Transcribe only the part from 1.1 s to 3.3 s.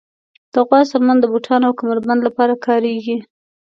د بوټانو او کمر بند لپاره کارېږي.